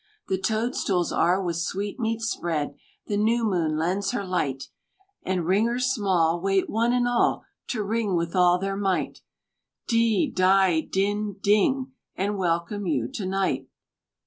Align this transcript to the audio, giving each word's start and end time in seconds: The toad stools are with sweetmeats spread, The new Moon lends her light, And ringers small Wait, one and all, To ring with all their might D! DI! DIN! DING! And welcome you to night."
The 0.29 0.39
toad 0.41 0.75
stools 0.75 1.11
are 1.11 1.39
with 1.43 1.57
sweetmeats 1.57 2.25
spread, 2.25 2.73
The 3.05 3.17
new 3.17 3.43
Moon 3.43 3.77
lends 3.77 4.09
her 4.13 4.25
light, 4.25 4.69
And 5.21 5.45
ringers 5.45 5.91
small 5.91 6.41
Wait, 6.41 6.67
one 6.67 6.91
and 6.91 7.07
all, 7.07 7.43
To 7.67 7.83
ring 7.83 8.15
with 8.15 8.35
all 8.35 8.57
their 8.57 8.75
might 8.75 9.21
D! 9.87 10.25
DI! 10.25 10.81
DIN! 10.91 11.35
DING! 11.41 11.91
And 12.15 12.35
welcome 12.39 12.87
you 12.87 13.09
to 13.09 13.27
night." 13.27 13.67